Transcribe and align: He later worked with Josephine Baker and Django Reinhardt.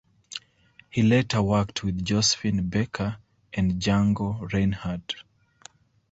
He 0.89 1.03
later 1.03 1.43
worked 1.43 1.83
with 1.83 2.03
Josephine 2.03 2.69
Baker 2.69 3.17
and 3.53 3.73
Django 3.73 4.51
Reinhardt. 4.51 5.13